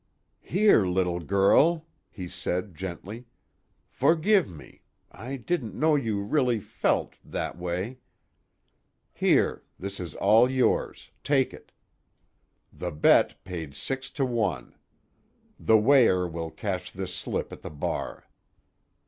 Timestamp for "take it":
11.23-11.71